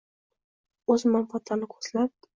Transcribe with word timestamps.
o‘z 0.95 1.05
manfaatlarini 1.17 1.71
ko‘zlab 1.77 2.17